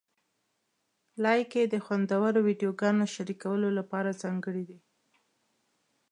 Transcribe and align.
لایکي 1.23 1.63
د 1.69 1.75
خوندورو 1.85 2.39
ویډیوګانو 2.47 3.05
شریکولو 3.15 3.67
لپاره 3.79 4.17
ځانګړی 4.21 4.63
دی. 4.69 4.79